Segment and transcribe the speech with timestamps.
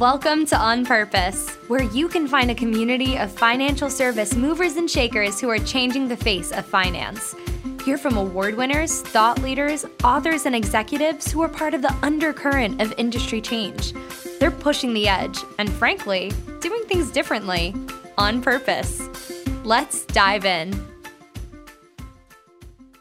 [0.00, 4.90] Welcome to On Purpose, where you can find a community of financial service movers and
[4.90, 7.34] shakers who are changing the face of finance.
[7.84, 12.80] Hear from award winners, thought leaders, authors, and executives who are part of the undercurrent
[12.80, 13.92] of industry change.
[14.38, 16.32] They're pushing the edge and, frankly,
[16.62, 17.74] doing things differently
[18.16, 19.06] on purpose.
[19.64, 20.72] Let's dive in.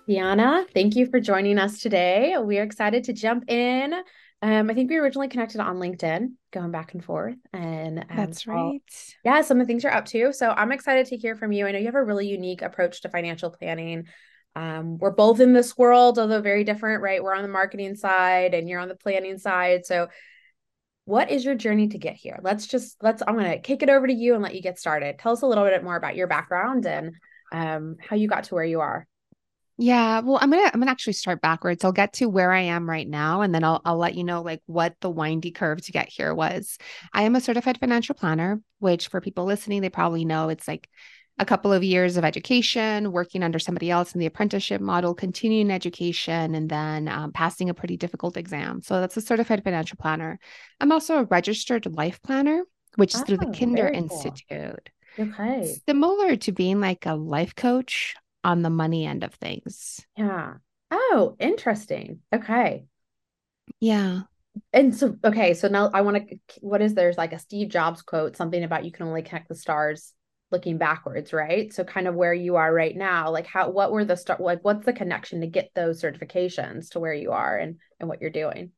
[0.05, 2.35] Diana, thank you for joining us today.
[2.43, 3.93] We are excited to jump in.
[4.41, 8.47] Um, I think we originally connected on LinkedIn, going back and forth, and um, that's
[8.47, 8.79] right.
[9.25, 10.31] yeah, some of the things you're up to.
[10.31, 11.67] So I'm excited to hear from you.
[11.67, 14.05] I know you have a really unique approach to financial planning.
[14.55, 17.21] Um, we're both in this world, although very different, right?
[17.21, 19.85] We're on the marketing side, and you're on the planning side.
[19.85, 20.07] So,
[21.03, 22.39] what is your journey to get here?
[22.41, 23.21] Let's just let's.
[23.27, 25.19] I'm gonna kick it over to you and let you get started.
[25.19, 27.13] Tell us a little bit more about your background and
[27.51, 29.05] um, how you got to where you are.
[29.81, 31.85] Yeah, well, I'm gonna I'm gonna actually start backwards.
[31.85, 34.41] I'll get to where I am right now, and then I'll I'll let you know
[34.41, 36.77] like what the windy curve to get here was.
[37.13, 40.89] I am a certified financial planner, which for people listening, they probably know it's like
[41.37, 45.71] a couple of years of education, working under somebody else in the apprenticeship model, continuing
[45.71, 48.81] education, and then um, passing a pretty difficult exam.
[48.81, 50.39] So that's a certified financial planner.
[50.81, 52.63] I'm also a registered life planner,
[52.97, 54.89] which is oh, through the oh, Kinder Institute.
[55.15, 55.29] Cool.
[55.29, 55.73] Okay.
[55.87, 60.05] Similar to being like a life coach on the money end of things.
[60.17, 60.55] Yeah.
[60.91, 62.19] Oh, interesting.
[62.33, 62.85] Okay.
[63.79, 64.21] Yeah.
[64.73, 65.53] And so, okay.
[65.53, 68.85] So now I want to, what is there's like a Steve Jobs quote, something about
[68.85, 70.13] you can only connect the stars
[70.51, 71.71] looking backwards, right?
[71.71, 74.63] So kind of where you are right now, like how, what were the start, like
[74.63, 78.31] what's the connection to get those certifications to where you are and, and what you're
[78.31, 78.71] doing?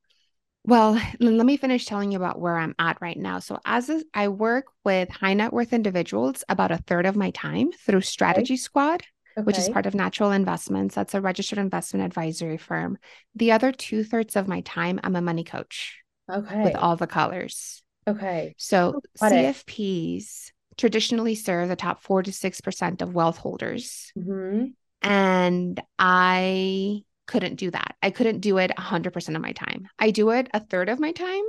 [0.64, 3.40] Well, let me finish telling you about where I'm at right now.
[3.40, 7.32] So, as a, I work with high net worth individuals about a third of my
[7.32, 8.60] time through Strategy okay.
[8.60, 9.04] Squad,
[9.38, 9.44] okay.
[9.44, 10.96] which is part of Natural Investments.
[10.96, 12.98] That's a registered investment advisory firm.
[13.36, 16.00] The other two thirds of my time, I'm a money coach.
[16.30, 16.64] Okay.
[16.64, 17.84] With all the colors.
[18.08, 18.54] Okay.
[18.58, 20.54] So CFPs it.
[20.78, 24.12] traditionally serve the top four to six percent of wealth holders.
[24.18, 24.68] Mm-hmm.
[25.02, 27.96] And I couldn't do that.
[28.02, 29.88] I couldn't do it 100% of my time.
[29.98, 31.44] I do it a third of my time.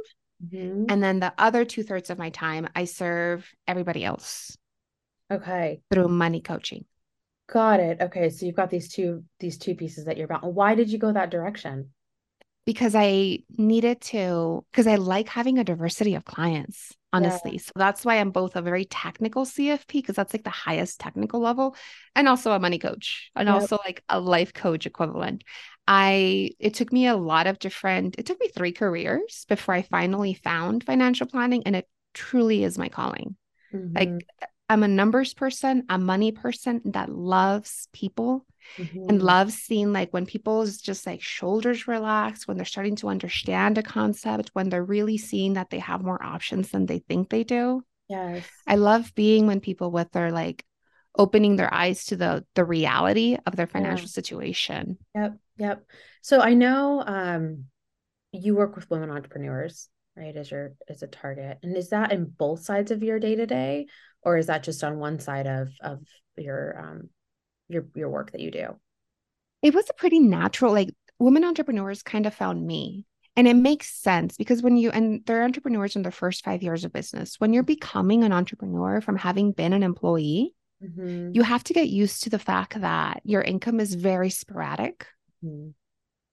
[0.44, 0.86] Mm-hmm.
[0.88, 4.56] And then the other two thirds of my time, I serve everybody else.
[5.30, 5.80] Okay.
[5.90, 6.84] Through money coaching.
[7.52, 8.00] Got it.
[8.00, 10.54] Okay, so you've got these two these two pieces that you're about.
[10.54, 11.90] Why did you go that direction?
[12.64, 17.52] Because I needed to because I like having a diversity of clients, honestly.
[17.52, 17.58] Yeah.
[17.58, 21.40] So that's why I'm both a very technical CFP because that's like the highest technical
[21.40, 21.76] level
[22.16, 23.54] and also a money coach and yep.
[23.56, 25.44] also like a life coach equivalent.
[25.86, 29.82] I it took me a lot of different it took me 3 careers before I
[29.82, 33.36] finally found financial planning and it truly is my calling.
[33.74, 33.94] Mm-hmm.
[33.94, 34.26] Like
[34.72, 38.46] I'm a numbers person, a money person that loves people
[38.78, 39.04] mm-hmm.
[39.06, 43.76] and loves seeing like when people's just like shoulders relax, when they're starting to understand
[43.76, 47.44] a concept, when they're really seeing that they have more options than they think they
[47.44, 47.84] do.
[48.08, 48.46] Yes.
[48.66, 50.64] I love being when people with their like
[51.18, 54.12] opening their eyes to the the reality of their financial yeah.
[54.12, 54.96] situation.
[55.14, 55.36] Yep.
[55.58, 55.84] Yep.
[56.22, 57.64] So I know um
[58.32, 60.34] you work with women entrepreneurs, right?
[60.34, 61.58] As your as a target.
[61.62, 63.88] And is that in both sides of your day to day?
[64.22, 66.00] Or is that just on one side of of
[66.36, 67.08] your um
[67.68, 68.76] your your work that you do
[69.62, 73.06] it was a pretty natural like women entrepreneurs kind of found me
[73.36, 76.84] and it makes sense because when you and they're entrepreneurs in their first five years
[76.84, 81.30] of business when you're becoming an entrepreneur from having been an employee mm-hmm.
[81.32, 85.06] you have to get used to the fact that your income is very sporadic
[85.44, 85.70] mm-hmm.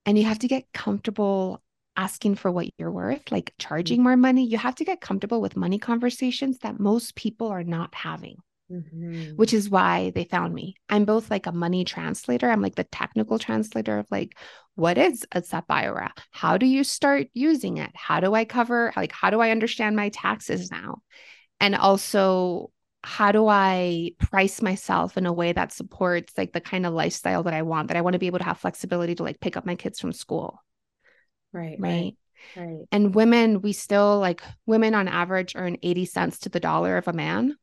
[0.06, 1.62] and you have to get comfortable
[2.00, 5.58] asking for what you're worth, like charging more money, you have to get comfortable with
[5.58, 8.38] money conversations that most people are not having.
[8.72, 9.36] Mm-hmm.
[9.36, 10.76] Which is why they found me.
[10.90, 12.48] I'm both like a money translator.
[12.50, 14.38] I'm like the technical translator of like,
[14.76, 16.14] what is a SEP IRA?
[16.32, 17.90] How do you start using it?
[17.96, 21.00] How do I cover, like, how do I understand my taxes now?
[21.60, 22.70] And also,
[23.04, 27.44] how do I price myself in a way that supports like the kind of lifestyle
[27.44, 29.58] that I want, that I want to be able to have flexibility to like pick
[29.58, 30.62] up my kids from school?
[31.54, 31.78] Right.
[31.80, 32.16] Right.
[32.56, 32.86] Right.
[32.92, 37.07] And women, we still like women on average earn 80 cents to the dollar of
[37.07, 37.56] a man.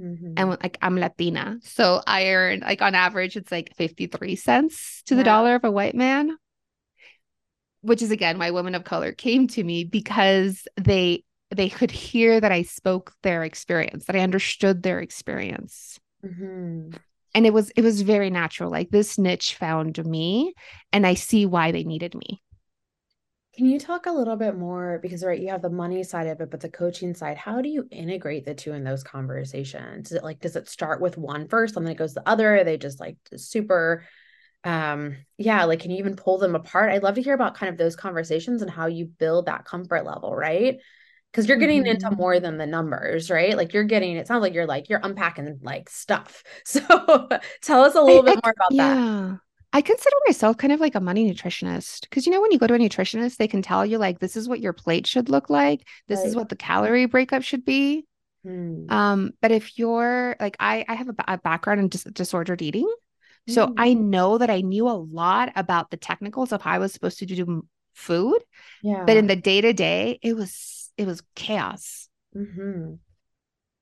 [0.00, 0.34] Mm-hmm.
[0.36, 1.58] And like I'm Latina.
[1.62, 5.18] So I earn like on average, it's like 53 cents to yeah.
[5.18, 6.36] the dollar of a white man.
[7.82, 12.40] Which is again why women of color came to me because they they could hear
[12.40, 15.98] that I spoke their experience, that I understood their experience.
[16.24, 16.96] Mm-hmm.
[17.34, 18.70] And it was it was very natural.
[18.70, 20.54] Like this niche found me
[20.92, 22.42] and I see why they needed me.
[23.56, 26.40] Can you talk a little bit more because right, you have the money side of
[26.40, 30.10] it, but the coaching side, how do you integrate the two in those conversations?
[30.10, 32.56] Is it like does it start with one first and then it goes the other?
[32.56, 34.04] Are they just like super
[34.62, 36.90] um yeah, like can you even pull them apart?
[36.90, 40.04] I'd love to hear about kind of those conversations and how you build that comfort
[40.04, 40.78] level, right?
[41.30, 42.04] because you're getting mm-hmm.
[42.04, 43.56] into more than the numbers, right?
[43.56, 46.42] Like you're getting, it sounds like you're like, you're unpacking like stuff.
[46.64, 46.80] So
[47.62, 48.94] tell us a little I, bit I, more about yeah.
[48.94, 49.40] that.
[49.72, 52.66] I consider myself kind of like a money nutritionist because you know when you go
[52.66, 55.48] to a nutritionist, they can tell you like this is what your plate should look
[55.48, 56.28] like, this right.
[56.28, 58.04] is what the calorie breakup should be.
[58.42, 58.90] Hmm.
[58.90, 62.90] Um, but if you're like I, I have a, a background in dis- disordered eating,
[63.48, 63.74] so mm.
[63.76, 67.18] I know that I knew a lot about the technicals of how I was supposed
[67.20, 68.38] to do food.
[68.82, 69.04] Yeah.
[69.04, 72.08] But in the day to day, it was it was chaos.
[72.36, 72.94] Mm-hmm.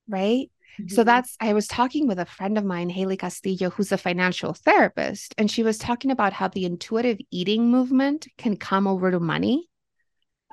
[0.08, 0.50] Right.
[0.80, 0.94] Mm-hmm.
[0.94, 4.52] So that's, I was talking with a friend of mine, Haley Castillo, who's a financial
[4.52, 9.20] therapist, and she was talking about how the intuitive eating movement can come over to
[9.20, 9.68] money.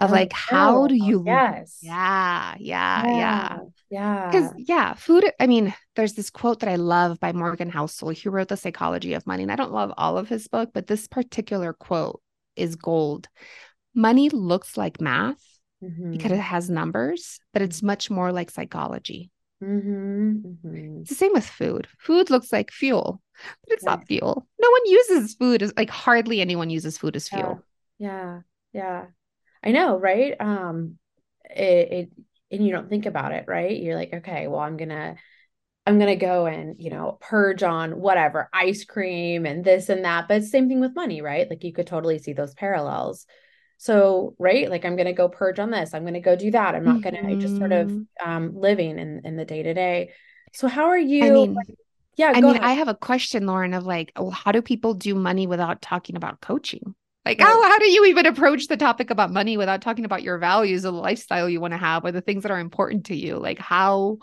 [0.01, 1.23] Of oh, like, how do you?
[1.25, 1.77] Yes.
[1.81, 3.57] Yeah, yeah, yeah,
[3.89, 4.25] yeah.
[4.29, 5.23] Because yeah, food.
[5.39, 8.13] I mean, there's this quote that I love by Morgan Housel.
[8.13, 10.87] He wrote The Psychology of Money, and I don't love all of his book, but
[10.87, 12.21] this particular quote
[12.57, 13.29] is gold.
[13.93, 15.41] Money looks like math
[15.81, 16.11] mm-hmm.
[16.11, 19.31] because it has numbers, but it's much more like psychology.
[19.63, 21.01] Mm-hmm, mm-hmm.
[21.01, 21.87] It's the same with food.
[21.99, 23.21] Food looks like fuel,
[23.63, 23.91] but it's yeah.
[23.91, 24.47] not fuel.
[24.59, 27.61] No one uses food as like hardly anyone uses food as fuel.
[27.97, 28.09] Yeah.
[28.09, 28.41] yeah.
[28.73, 29.05] Yeah.
[29.63, 30.35] I know, right?
[30.39, 30.97] Um
[31.49, 32.09] it, it
[32.51, 33.81] and you don't think about it, right?
[33.81, 35.15] You're like, okay, well, I'm gonna
[35.87, 40.27] I'm gonna go and you know purge on whatever ice cream and this and that.
[40.27, 41.49] But same thing with money, right?
[41.49, 43.25] Like you could totally see those parallels.
[43.77, 45.93] So, right, like I'm going to go purge on this.
[45.93, 46.75] I'm going to go do that.
[46.75, 47.09] I'm not mm-hmm.
[47.09, 48.29] going to just sort of mm-hmm.
[48.29, 50.11] um, living in in the day to day.
[50.53, 51.25] So, how are you?
[51.25, 51.57] I mean,
[52.15, 52.61] yeah, I mean, ahead.
[52.61, 56.15] I have a question, Lauren, of like, oh, how do people do money without talking
[56.15, 56.95] about coaching?
[57.25, 57.47] Like, right.
[57.47, 60.85] how, how do you even approach the topic about money without talking about your values
[60.85, 63.37] or the lifestyle you want to have or the things that are important to you?
[63.37, 64.19] Like, how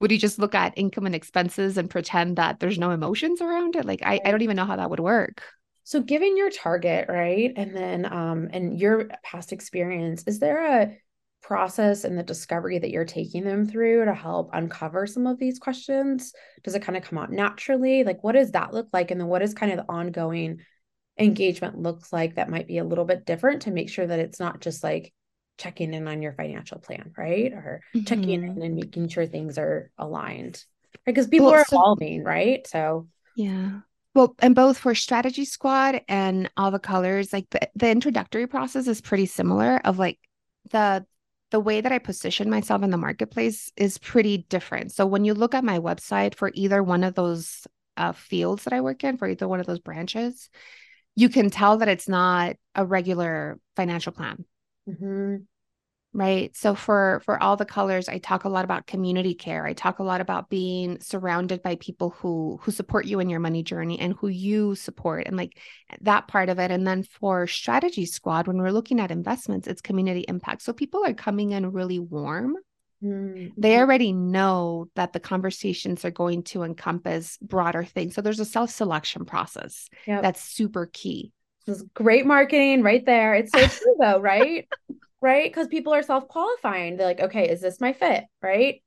[0.00, 3.76] would you just look at income and expenses and pretend that there's no emotions around
[3.76, 3.84] it?
[3.84, 5.42] Like, I, I don't even know how that would work.
[5.90, 7.52] So given your target, right?
[7.56, 10.96] And then um and your past experience, is there a
[11.42, 15.58] process and the discovery that you're taking them through to help uncover some of these
[15.58, 16.32] questions?
[16.62, 18.04] Does it kind of come out naturally?
[18.04, 19.10] Like what does that look like?
[19.10, 20.60] And then what is kind of the ongoing
[21.18, 24.38] engagement looks like that might be a little bit different to make sure that it's
[24.38, 25.12] not just like
[25.58, 27.52] checking in on your financial plan, right?
[27.52, 28.04] Or mm-hmm.
[28.04, 30.64] checking in and making sure things are aligned.
[31.04, 31.16] Right?
[31.16, 32.64] Because people well, are so, evolving, right?
[32.68, 33.80] So yeah
[34.14, 38.86] well and both for strategy squad and all the colors like the, the introductory process
[38.86, 40.18] is pretty similar of like
[40.70, 41.04] the
[41.50, 44.92] the way that i position myself in the marketplace is pretty different.
[44.92, 47.66] So when you look at my website for either one of those
[47.96, 50.48] uh, fields that i work in for either one of those branches
[51.16, 54.44] you can tell that it's not a regular financial plan.
[54.88, 55.36] Mm-hmm
[56.12, 59.72] right so for for all the colors i talk a lot about community care i
[59.72, 63.62] talk a lot about being surrounded by people who who support you in your money
[63.62, 65.56] journey and who you support and like
[66.00, 69.80] that part of it and then for strategy squad when we're looking at investments it's
[69.80, 72.56] community impact so people are coming in really warm
[73.02, 73.48] mm-hmm.
[73.56, 78.44] they already know that the conversations are going to encompass broader things so there's a
[78.44, 80.22] self-selection process yep.
[80.22, 81.30] that's super key
[81.66, 84.66] this is great marketing right there it's so true though right
[85.20, 85.50] right?
[85.50, 86.96] Because people are self qualifying.
[86.96, 88.82] They're like, okay, is this my fit, right?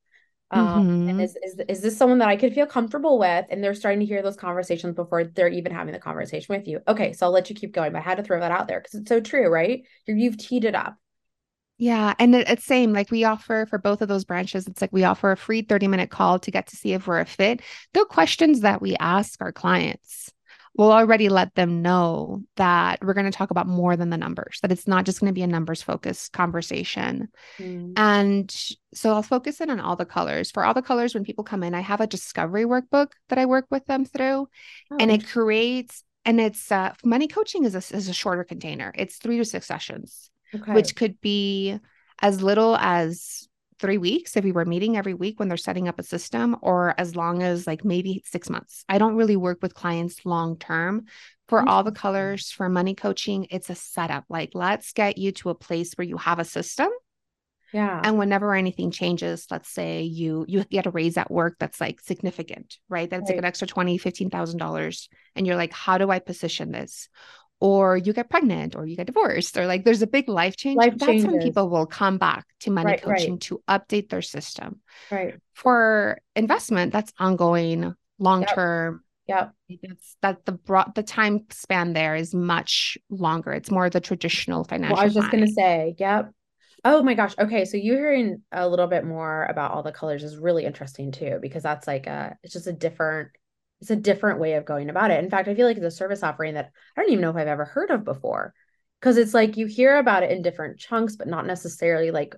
[0.51, 1.09] Um, mm-hmm.
[1.09, 3.45] and is, is is this someone that I could feel comfortable with?
[3.49, 6.79] And they're starting to hear those conversations before they're even having the conversation with you.
[6.87, 8.79] Okay, so I'll let you keep going, but I had to throw that out there
[8.79, 9.83] because it's so true, right?
[10.05, 10.95] You're, you've teed it up.
[11.77, 12.13] Yeah.
[12.19, 15.03] And it, it's same, like we offer for both of those branches, it's like we
[15.03, 17.61] offer a free 30 minute call to get to see if we're a fit.
[17.93, 20.31] The questions that we ask our clients
[20.75, 24.59] we'll already let them know that we're going to talk about more than the numbers,
[24.61, 27.27] that it's not just going to be a numbers focused conversation.
[27.59, 27.93] Mm.
[27.95, 28.55] And
[28.93, 30.49] so I'll focus in on all the colors.
[30.49, 33.45] For all the colors, when people come in, I have a discovery workbook that I
[33.45, 34.47] work with them through,
[34.91, 34.97] oh.
[34.99, 39.17] and it creates, and it's uh, money coaching is a, is a shorter container, it's
[39.17, 40.73] three to six sessions, okay.
[40.73, 41.77] which could be
[42.19, 43.47] as little as
[43.83, 46.95] three weeks if we were meeting every week when they're setting up a system, or
[46.97, 48.85] as long as like maybe six months.
[48.87, 51.05] I don't really work with clients long term.
[51.49, 54.23] For all the colors for money coaching, it's a setup.
[54.29, 56.87] Like, let's get you to a place where you have a system.
[57.73, 57.99] Yeah.
[58.03, 61.99] And whenever anything changes, let's say you you get a raise at work that's like
[61.99, 63.09] significant, right?
[63.09, 63.29] That's right.
[63.31, 65.09] like an extra twenty, fifteen thousand dollars.
[65.35, 67.09] And you're like, how do I position this?
[67.63, 70.75] Or you get pregnant or you get divorced or like there's a big life change
[70.75, 71.27] life that's changes.
[71.27, 73.41] when people will come back to money right, coaching right.
[73.41, 79.53] to update their system right for investment that's ongoing long term yep.
[79.69, 84.01] yep it's that the broad the time span there is much longer it's more the
[84.01, 86.31] traditional financial well, i was just going to say yep
[86.85, 87.33] Oh my gosh.
[87.39, 87.63] Okay.
[87.63, 91.39] So you hearing a little bit more about all the colors is really interesting too,
[91.41, 93.29] because that's like a, it's just a different
[93.83, 95.21] it's a different way of going about it.
[95.21, 97.35] In fact, I feel like it's a service offering that I don't even know if
[97.35, 98.53] I've ever heard of before.
[99.01, 102.33] Cause it's like you hear about it in different chunks, but not necessarily like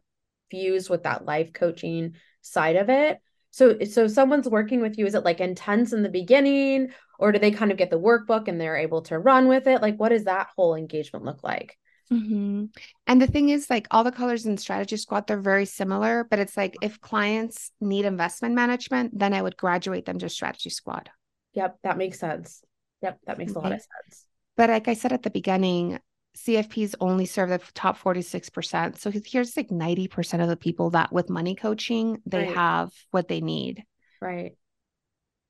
[0.49, 3.19] fused with that life coaching side of it.
[3.51, 7.37] So so someone's working with you is it like intense in the beginning or do
[7.37, 9.83] they kind of get the workbook and they're able to run with it?
[9.83, 11.77] Like what does that whole engagement look like?
[12.11, 12.65] Mm-hmm.
[13.05, 16.39] And the thing is, like all the colors in Strategy Squad, they're very similar, but
[16.39, 21.09] it's like if clients need investment management, then I would graduate them to Strategy Squad.
[21.55, 22.63] Yep, that makes sense.
[23.01, 23.59] Yep, that makes okay.
[23.59, 24.25] a lot of sense.
[24.57, 25.99] But like I said at the beginning,
[26.37, 28.97] CFPs only serve the top 46%.
[28.97, 32.55] So here's like 90% of the people that with money coaching, they right.
[32.55, 33.83] have what they need.
[34.21, 34.57] Right.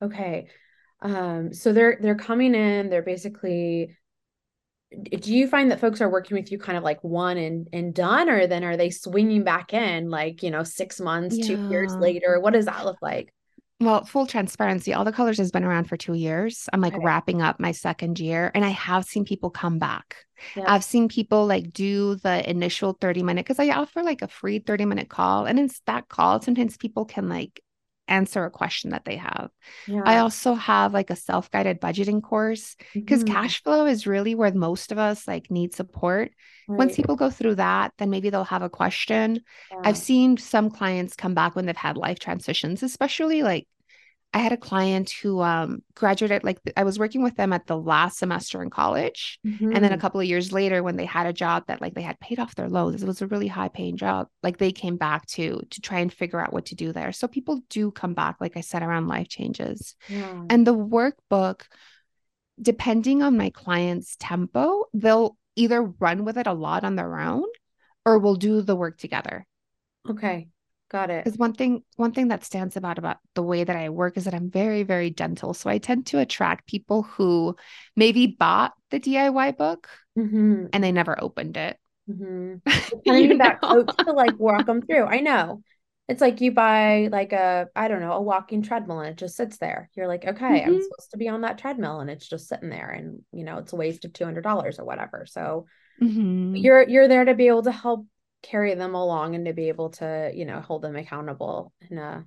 [0.02, 0.48] Okay.
[1.02, 3.96] Um, so they're they're coming in, they're basically
[5.10, 7.92] do you find that folks are working with you kind of like one and and
[7.92, 11.46] done or then are they swinging back in like you know six months yeah.
[11.46, 13.32] two years later what does that look like
[13.80, 17.04] well full transparency all the colors has been around for two years i'm like okay.
[17.04, 20.16] wrapping up my second year and i have seen people come back
[20.54, 20.64] yeah.
[20.66, 24.58] i've seen people like do the initial 30 minute because i offer like a free
[24.58, 27.60] 30 minute call and in that call sometimes people can like
[28.08, 29.50] answer a question that they have.
[29.86, 30.02] Yeah.
[30.04, 33.34] I also have like a self-guided budgeting course because mm-hmm.
[33.34, 36.32] cash flow is really where most of us like need support.
[36.68, 36.78] Right.
[36.78, 39.40] Once people go through that, then maybe they'll have a question.
[39.70, 39.78] Yeah.
[39.84, 43.66] I've seen some clients come back when they've had life transitions, especially like
[44.32, 47.78] I had a client who um, graduated, like I was working with them at the
[47.78, 49.38] last semester in college.
[49.46, 49.72] Mm-hmm.
[49.72, 50.00] And then a mm-hmm.
[50.00, 52.54] couple of years later, when they had a job that like they had paid off
[52.54, 54.28] their loans, it was a really high paying job.
[54.42, 57.12] Like they came back to to try and figure out what to do there.
[57.12, 59.94] So people do come back, like I said, around life changes.
[60.08, 60.44] Yeah.
[60.50, 61.62] And the workbook,
[62.60, 67.44] depending on my client's tempo, they'll either run with it a lot on their own
[68.04, 69.46] or we'll do the work together.
[70.08, 70.48] Okay.
[70.88, 71.24] Got it.
[71.24, 74.24] Because one thing, one thing that stands about about the way that I work is
[74.24, 75.52] that I'm very, very gentle.
[75.52, 77.56] So I tend to attract people who
[77.96, 80.66] maybe bought the DIY book mm-hmm.
[80.72, 81.76] and they never opened it.
[82.08, 82.56] Mm-hmm.
[83.38, 85.04] That coach to like walk them through.
[85.04, 85.62] I know.
[86.08, 89.36] It's like you buy like a, I don't know, a walking treadmill and it just
[89.36, 89.90] sits there.
[89.94, 90.68] You're like, okay, mm-hmm.
[90.68, 93.58] I'm supposed to be on that treadmill and it's just sitting there and you know,
[93.58, 95.26] it's a waste of $200 or whatever.
[95.28, 95.66] So
[96.00, 96.54] mm-hmm.
[96.54, 98.06] you're, you're there to be able to help
[98.42, 102.24] carry them along and to be able to you know hold them accountable in a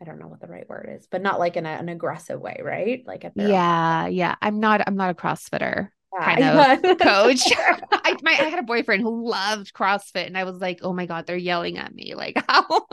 [0.00, 2.40] I don't know what the right word is, but not like in a, an aggressive
[2.40, 3.02] way, right?
[3.04, 4.12] Like at yeah, own.
[4.12, 4.36] yeah.
[4.40, 4.82] I'm not.
[4.86, 6.24] I'm not a CrossFitter yeah.
[6.24, 7.40] kind of coach.
[7.92, 11.06] I, my, I had a boyfriend who loved CrossFit, and I was like, oh my
[11.06, 12.14] god, they're yelling at me.
[12.14, 12.86] Like how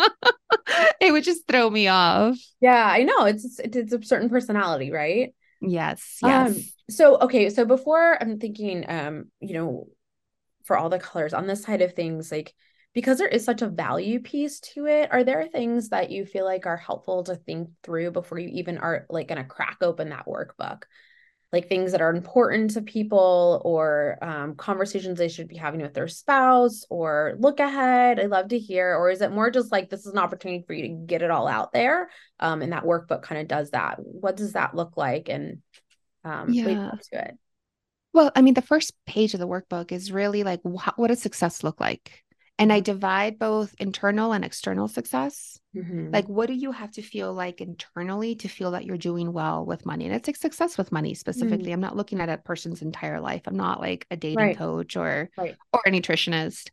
[0.99, 2.37] it would just throw me off.
[2.59, 3.25] Yeah, I know.
[3.25, 5.33] It's it's a certain personality, right?
[5.61, 6.19] Yes.
[6.21, 6.55] Yes.
[6.55, 9.87] Um, so okay, so before I'm thinking, um, you know,
[10.65, 12.53] for all the colors on this side of things like
[12.95, 16.45] because there is such a value piece to it are there things that you feel
[16.45, 20.09] like are helpful to think through before you even are like going to crack open
[20.09, 20.83] that workbook?
[21.51, 25.93] Like things that are important to people or um, conversations they should be having with
[25.93, 29.89] their spouse or look ahead i'd love to hear or is it more just like
[29.89, 32.09] this is an opportunity for you to get it all out there
[32.41, 33.97] um, and that workbook kind of does that.
[33.99, 35.61] What does that look like and
[36.25, 36.65] um, yeah.
[36.65, 37.37] to it
[38.15, 41.21] well, I mean, the first page of the workbook is really like, wh- what does
[41.21, 42.23] success look like?
[42.57, 42.83] And I mm-hmm.
[42.83, 45.59] divide both internal and external success.
[45.75, 46.11] Mm-hmm.
[46.13, 49.65] Like, what do you have to feel like internally to feel that you're doing well
[49.65, 50.05] with money?
[50.05, 51.65] And it's like success with money specifically.
[51.65, 51.73] Mm-hmm.
[51.73, 53.41] I'm not looking at a person's entire life.
[53.47, 54.57] I'm not like a dating right.
[54.57, 55.57] coach or right.
[55.73, 56.69] or a nutritionist.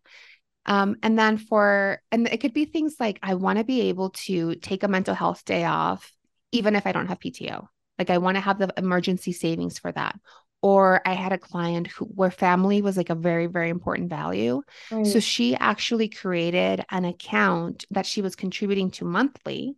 [0.65, 4.11] Um, and then for and it could be things like I want to be able
[4.11, 6.15] to take a mental health day off,
[6.53, 7.67] even if I don't have PTO.
[7.99, 10.15] Like I want to have the emergency savings for that
[10.63, 14.63] or I had a client who where family was like a very very important value.
[14.91, 15.07] Right.
[15.07, 19.77] So she actually created an account that she was contributing to monthly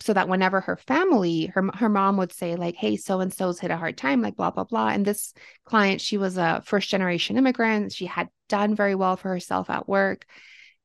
[0.00, 3.60] so that whenever her family her her mom would say like hey so and so's
[3.60, 5.34] hit a hard time like blah blah blah and this
[5.64, 9.88] client she was a first generation immigrant she had done very well for herself at
[9.88, 10.24] work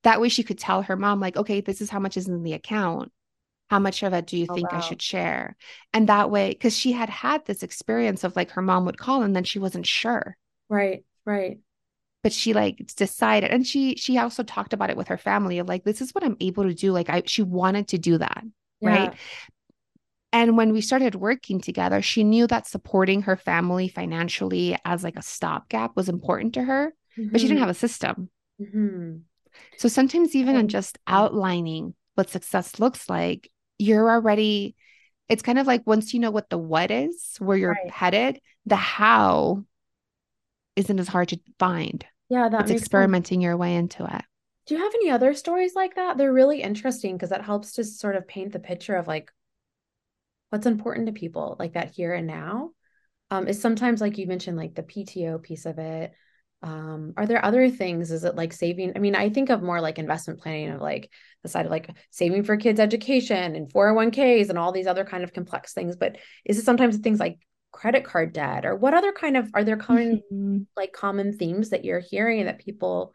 [0.04, 2.44] that way she could tell her mom like okay this is how much is in
[2.44, 3.12] the account
[3.70, 4.78] how much of it do you oh, think wow.
[4.78, 5.56] I should share?
[5.94, 9.24] And that way, because she had had this experience of like her mom would call
[9.24, 10.38] and then she wasn't sure.
[10.70, 11.60] Right, right.
[12.24, 15.68] But she like decided, and she she also talked about it with her family of
[15.68, 16.92] like this is what I'm able to do.
[16.92, 18.44] Like I she wanted to do that,
[18.82, 18.90] yeah.
[18.90, 19.14] right?
[20.34, 25.16] And when we started working together, she knew that supporting her family financially as like
[25.18, 27.32] a stopgap was important to her, mm-hmm.
[27.32, 27.68] but she didn't mm-hmm.
[27.68, 28.30] have a system.
[28.60, 29.18] Mm-hmm.
[29.78, 34.76] So sometimes even in just outlining what success looks like, you're already
[35.28, 37.92] it's kind of like once you know what the what is, where you're right.
[37.92, 39.64] headed, the how
[40.76, 42.06] isn't as hard to find.
[42.30, 43.44] Yeah, that's experimenting sense.
[43.44, 44.24] your way into it.
[44.68, 46.18] Do you have any other stories like that?
[46.18, 49.32] They're really interesting because that helps to sort of paint the picture of like
[50.50, 52.72] what's important to people, like that here and now.
[53.32, 56.14] Um, is sometimes like you mentioned, like the PTO piece of it.
[56.66, 58.10] Um, are there other things?
[58.10, 58.94] Is it like saving?
[58.96, 61.12] I mean, I think of more like investment planning of like
[61.44, 65.24] the side of like saving for kids' education and 401ks and all these other kind
[65.24, 65.96] of complex things.
[65.96, 67.38] But is it sometimes things like
[67.72, 70.60] credit card debt or what other kind of are there common mm-hmm.
[70.76, 73.14] like common themes that you're hearing that people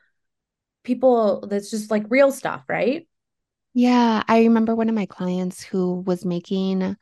[0.84, 3.08] people that's just like real stuff, right?
[3.74, 6.96] Yeah, I remember one of my clients who was making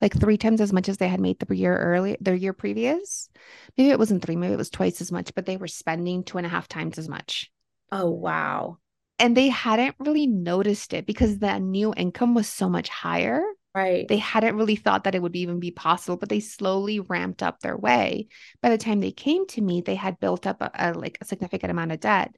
[0.00, 3.28] like three times as much as they had made the year early, their year previous.
[3.76, 6.38] Maybe it wasn't three, maybe it was twice as much, but they were spending two
[6.38, 7.50] and a half times as much.
[7.90, 8.78] Oh, wow.
[9.18, 13.42] And they hadn't really noticed it because the new income was so much higher.
[13.74, 14.06] Right.
[14.08, 17.60] They hadn't really thought that it would even be possible, but they slowly ramped up
[17.60, 18.28] their way.
[18.62, 21.24] By the time they came to me, they had built up a, a like a
[21.24, 22.34] significant amount of debt.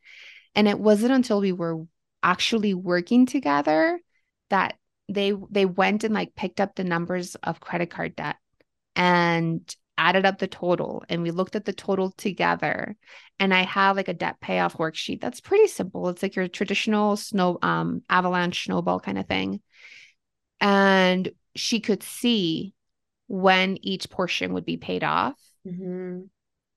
[0.54, 1.84] And it wasn't until we were
[2.22, 4.00] actually working together
[4.50, 4.76] that
[5.08, 8.36] they they went and like picked up the numbers of credit card debt
[8.94, 11.02] and added up the total.
[11.08, 12.96] And we looked at the total together
[13.40, 16.08] and i have like a debt payoff worksheet that's pretty simple.
[16.08, 19.60] It's like your traditional snow um avalanche snowball kind of thing.
[20.60, 22.74] And she could see
[23.26, 25.34] when each portion would be paid off.
[25.66, 26.20] Mm-hmm.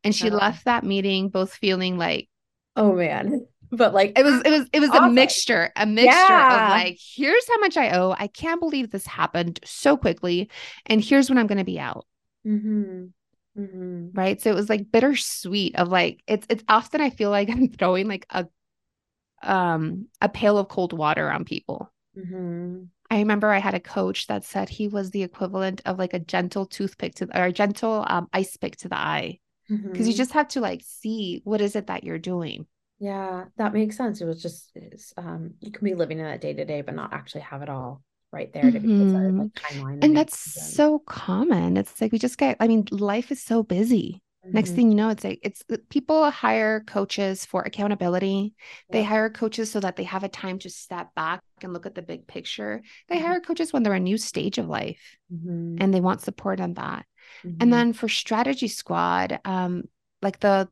[0.04, 2.28] and she left that meeting both feeling like
[2.76, 5.06] oh man but like it was it was it was awesome.
[5.06, 6.66] a mixture a mixture yeah.
[6.66, 10.50] of like here's how much i owe i can't believe this happened so quickly
[10.86, 12.06] and here's when i'm going to be out
[12.46, 13.06] mm-hmm.
[13.58, 14.08] Mm-hmm.
[14.14, 17.70] right so it was like bittersweet of like it's it's often i feel like i'm
[17.70, 18.48] throwing like a
[19.44, 22.84] um a pail of cold water on people mm-hmm.
[23.10, 26.20] i remember i had a coach that said he was the equivalent of like a
[26.20, 30.18] gentle toothpick to or a gentle um, ice pick to the eye because you mm-hmm.
[30.18, 32.66] just have to like see what is it that you're doing
[33.02, 34.22] yeah, that makes sense.
[34.22, 34.72] It was just
[35.18, 37.70] um, you can be living in that day to day, but not actually have it
[37.70, 39.40] all right there to be mm-hmm.
[39.40, 39.94] like timeline.
[39.94, 40.38] And, and that's
[40.76, 41.78] so common.
[41.78, 42.58] It's like we just get.
[42.60, 44.22] I mean, life is so busy.
[44.46, 44.56] Mm-hmm.
[44.56, 48.54] Next thing you know, it's like it's people hire coaches for accountability.
[48.90, 48.94] Yeah.
[48.94, 51.96] They hire coaches so that they have a time to step back and look at
[51.96, 52.84] the big picture.
[53.10, 53.26] They mm-hmm.
[53.26, 55.78] hire coaches when they're a new stage of life mm-hmm.
[55.80, 57.08] and they want support on that.
[57.44, 57.70] And mm-hmm.
[57.72, 59.86] then for strategy squad, um,
[60.22, 60.70] like the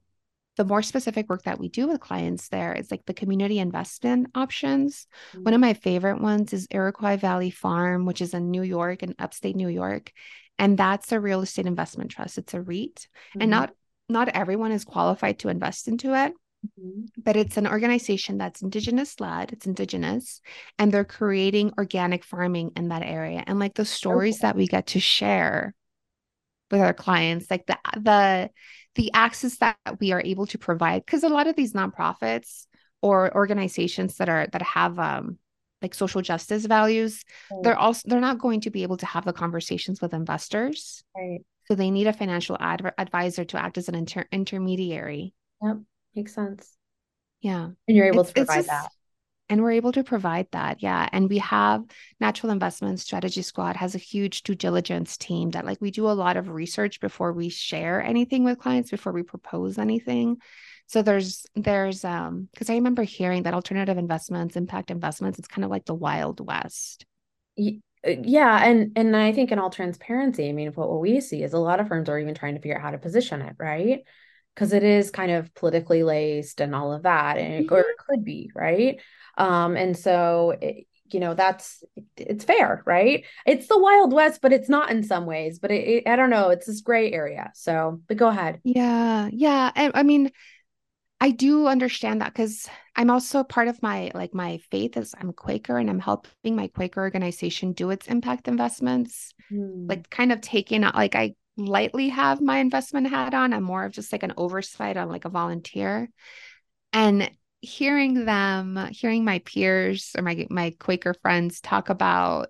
[0.59, 4.27] the more specific work that we do with clients there is like the community investment
[4.35, 5.07] options.
[5.31, 5.43] Mm-hmm.
[5.43, 9.15] One of my favorite ones is Iroquois Valley Farm, which is in New York and
[9.19, 10.11] upstate New York.
[10.57, 12.37] And that's a real estate investment trust.
[12.37, 13.07] It's a REIT.
[13.29, 13.41] Mm-hmm.
[13.41, 13.71] And not
[14.09, 16.33] not everyone is qualified to invest into it.
[16.77, 17.05] Mm-hmm.
[17.23, 20.41] But it's an organization that's indigenous led, it's indigenous,
[20.77, 23.45] and they're creating organic farming in that area.
[23.47, 24.47] And like the stories okay.
[24.47, 25.73] that we get to share
[26.71, 28.49] with our clients, like the the
[28.95, 32.65] the access that we are able to provide because a lot of these nonprofits
[33.01, 35.37] or organizations that are that have um
[35.81, 37.63] like social justice values right.
[37.63, 41.03] they're also they're not going to be able to have the conversations with investors.
[41.15, 41.39] Right.
[41.65, 45.35] So they need a financial ad- advisor to act as an inter- intermediary.
[45.61, 45.77] Yep.
[46.15, 46.75] Makes sense.
[47.41, 47.69] Yeah.
[47.87, 48.89] And you're able it's, to provide just, that
[49.49, 51.09] and we're able to provide that yeah.
[51.11, 51.83] And we have
[52.19, 56.13] natural investment strategy squad has a huge due diligence team that like we do a
[56.13, 60.37] lot of research before we share anything with clients before we propose anything.
[60.87, 65.63] So there's there's um because i remember hearing that alternative investments impact investments it's kind
[65.63, 67.05] of like the wild west.
[68.07, 71.43] Uh, yeah and and i think in all transparency i mean what, what we see
[71.43, 73.55] is a lot of firms are even trying to figure out how to position it
[73.59, 74.03] right
[74.59, 77.73] because it is kind of politically laced and all of that and it, mm-hmm.
[77.75, 78.99] or it could be right
[79.39, 81.83] um, and so, it, you know, that's
[82.17, 83.25] it's fair, right?
[83.47, 85.57] It's the Wild West, but it's not in some ways.
[85.57, 86.49] But it, it, I don't know.
[86.49, 87.51] It's this gray area.
[87.55, 88.59] So, but go ahead.
[88.63, 89.71] Yeah, yeah.
[89.75, 90.31] And I mean,
[91.19, 95.33] I do understand that because I'm also part of my like my faith is I'm
[95.33, 99.33] Quaker and I'm helping my Quaker organization do its impact investments.
[99.51, 99.89] Mm.
[99.89, 103.53] Like kind of taking out like I lightly have my investment hat on.
[103.53, 106.09] I'm more of just like an oversight on like a volunteer.
[106.93, 107.29] And
[107.61, 112.47] hearing them, hearing my peers or my my Quaker friends talk about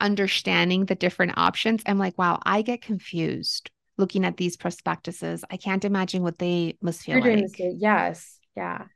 [0.00, 5.44] understanding the different options, I'm like, wow, I get confused looking at these prospectuses.
[5.50, 7.56] I can't imagine what they must feel You're like.
[7.58, 8.38] yes.
[8.56, 8.86] Yeah.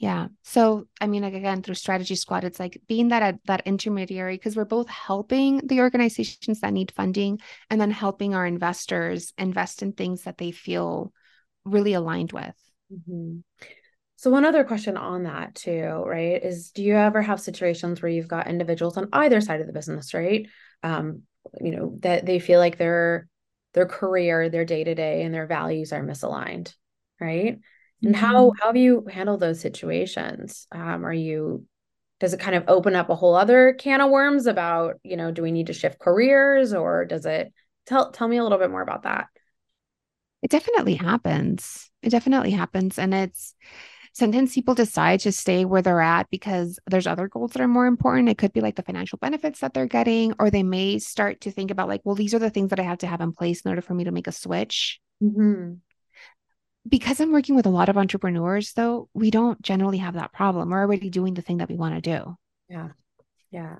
[0.00, 0.28] Yeah.
[0.44, 4.56] So, I mean, like, again, through Strategy Squad, it's like being that that intermediary because
[4.56, 9.92] we're both helping the organizations that need funding and then helping our investors invest in
[9.92, 11.12] things that they feel
[11.66, 12.56] really aligned with.
[12.90, 13.40] Mm-hmm.
[14.16, 18.10] So, one other question on that, too, right, is do you ever have situations where
[18.10, 20.48] you've got individuals on either side of the business, right?
[20.82, 21.24] Um,
[21.60, 23.28] you know, that they feel like their
[23.74, 26.74] their career, their day to day, and their values are misaligned,
[27.20, 27.58] right?
[28.04, 28.06] Mm-hmm.
[28.08, 30.66] And how how have you handled those situations?
[30.72, 31.66] Um, are you
[32.20, 35.30] does it kind of open up a whole other can of worms about you know
[35.30, 37.52] do we need to shift careers or does it
[37.86, 39.28] tell tell me a little bit more about that
[40.42, 41.90] It definitely happens.
[42.02, 42.98] It definitely happens.
[42.98, 43.54] And it's
[44.14, 47.86] sometimes people decide to stay where they're at because there's other goals that are more
[47.86, 48.28] important.
[48.28, 51.50] It could be like the financial benefits that they're getting, or they may start to
[51.50, 53.60] think about, like, well, these are the things that I have to have in place
[53.60, 55.00] in order for me to make a switch.
[55.22, 55.74] Mm-hmm.
[56.88, 60.70] Because I'm working with a lot of entrepreneurs, though, we don't generally have that problem.
[60.70, 62.36] We're already doing the thing that we want to do.
[62.68, 62.88] Yeah.
[63.50, 63.76] Yeah.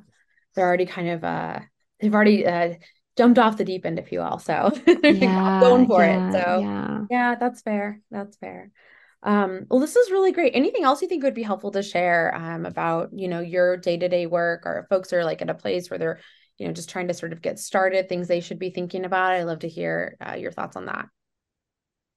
[0.55, 1.61] They're already kind of, uh,
[2.01, 2.75] they've already, uh,
[3.17, 4.39] jumped off the deep end, if you will.
[4.39, 6.33] So yeah, going for yeah, it.
[6.33, 7.01] So yeah.
[7.11, 8.01] yeah, that's fair.
[8.11, 8.71] That's fair.
[9.23, 10.53] Um, well, this is really great.
[10.55, 14.27] Anything else you think would be helpful to share um, about, you know, your day-to-day
[14.27, 16.21] work or folks are like at a place where they're,
[16.57, 19.33] you know, just trying to sort of get started, things they should be thinking about.
[19.33, 21.07] I'd love to hear uh, your thoughts on that.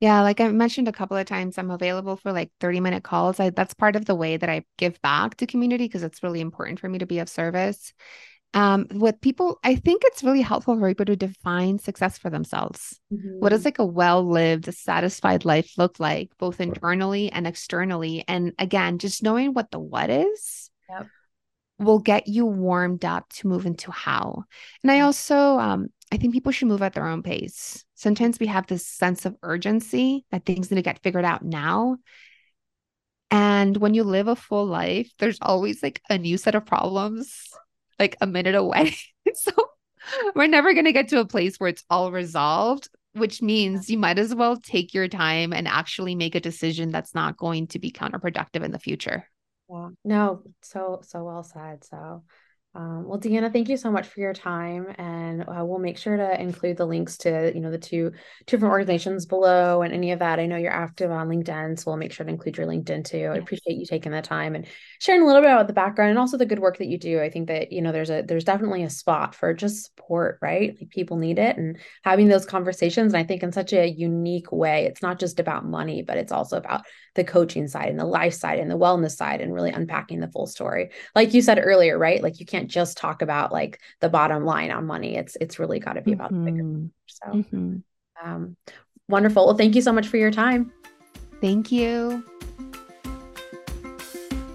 [0.04, 3.39] Yeah, like I mentioned a couple of times, I'm available for like 30 minute calls.
[3.39, 6.42] I, that's part of the way that I give back to community because it's really
[6.42, 7.94] important for me to be of service
[8.54, 13.00] um, with people, I think it's really helpful for people to define success for themselves.
[13.12, 13.39] Mm-hmm.
[13.39, 13.68] What does mm-hmm.
[13.68, 18.24] like a well lived, satisfied life look like, both internally and externally?
[18.28, 21.08] And again, just knowing what the what is yep.
[21.84, 24.43] Will get you warmed up to move into how.
[24.82, 27.86] And I also, um, I think people should move at their own pace.
[27.96, 31.98] Sometimes we have this sense of urgency that things need to get figured out now.
[33.32, 37.50] And when you live a full life, there's always like a new set of problems
[38.00, 38.96] like a minute away.
[39.34, 39.52] so
[40.36, 43.98] we're never going to get to a place where it's all resolved, which means you
[43.98, 47.80] might as well take your time and actually make a decision that's not going to
[47.80, 49.28] be counterproductive in the future.
[49.74, 49.90] Yeah.
[50.04, 51.84] No, so so well said.
[51.84, 52.24] So
[52.76, 56.18] um, well, Diana, thank you so much for your time, and uh, we'll make sure
[56.18, 60.12] to include the links to you know the two, two different organizations below and any
[60.12, 60.40] of that.
[60.40, 63.30] I know you're active on LinkedIn, so we'll make sure to include your LinkedIn too.
[63.32, 64.66] I appreciate you taking the time and
[65.00, 67.22] sharing a little bit about the background and also the good work that you do.
[67.22, 70.76] I think that you know there's a there's definitely a spot for just support, right?
[70.80, 73.14] Like people need it, and having those conversations.
[73.14, 76.32] And I think in such a unique way, it's not just about money, but it's
[76.32, 79.69] also about the coaching side and the life side and the wellness side, and really
[79.69, 80.89] unpacking the full story.
[81.13, 82.23] Like you said earlier, right?
[82.23, 85.15] Like you can't can't just talk about like the bottom line on money.
[85.15, 86.45] It's it's really got to be about mm-hmm.
[86.45, 86.63] the bigger.
[86.63, 86.86] Mm-hmm.
[87.08, 87.78] So mm-hmm.
[88.23, 88.58] um,
[89.10, 89.45] wonderful.
[89.45, 90.71] Well, thank you so much for your time.
[91.41, 92.23] Thank you.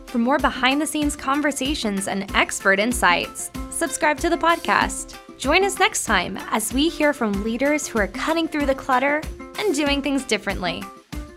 [0.06, 5.16] For more behind the scenes conversations and expert insights, subscribe to the podcast.
[5.36, 9.22] Join us next time as we hear from leaders who are cutting through the clutter
[9.58, 10.82] and doing things differently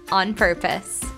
[0.09, 1.10] on purpose.